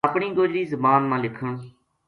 اپنی 0.09 0.27
گوجری 0.37 0.63
زبان 0.71 1.01
ما 1.09 1.17
لکھن 1.23 1.49